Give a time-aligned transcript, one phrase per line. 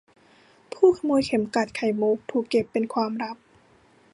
[0.73, 3.37] ผู้ขโมยเข็มกลัดไข่มุกถูกเก็บเป็นความลับ